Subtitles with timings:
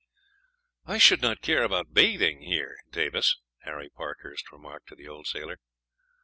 [0.87, 5.59] "I should not care about bathing here, Davis," Harry Parkhurst remarked to the old sailor.